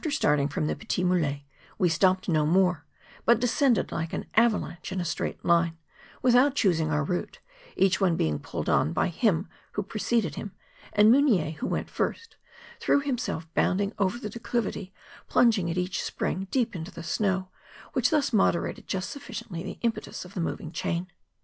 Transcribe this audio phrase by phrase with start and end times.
[0.09, 1.43] starting from the Petits Mulets,
[1.77, 2.87] we stopped no more,
[3.23, 5.77] but descended like an avalanche in a straight line,
[6.23, 7.37] without choosing our route;
[7.75, 10.53] each one being pulled on by him who preceded him,
[10.93, 12.37] and Mugnier, who went first,
[12.79, 14.91] threw himself bounding over the declivity,
[15.27, 17.49] plunging at each spring deep into the snow,
[17.93, 21.11] which thus moderated just sufficiently the impetus of the moving chain.